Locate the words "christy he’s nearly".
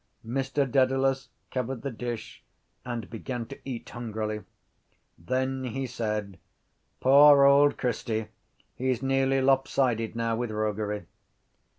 7.77-9.41